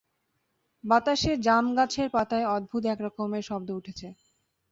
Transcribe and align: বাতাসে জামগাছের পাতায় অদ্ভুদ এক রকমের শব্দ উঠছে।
বাতাসে 0.83 1.31
জামগাছের 1.45 2.07
পাতায় 2.09 2.47
অদ্ভুদ 2.47 2.83
এক 2.85 2.99
রকমের 3.01 3.43
শব্দ 3.43 3.69
উঠছে। 3.71 4.07